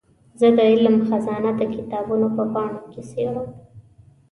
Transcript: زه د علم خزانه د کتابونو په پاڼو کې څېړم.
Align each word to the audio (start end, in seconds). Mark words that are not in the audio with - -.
زه 0.39 0.47
د 0.57 0.59
علم 0.71 0.95
خزانه 1.07 1.51
د 1.59 1.61
کتابونو 1.75 2.27
په 2.35 2.43
پاڼو 2.53 2.81
کې 2.91 3.01
څېړم. 3.11 3.47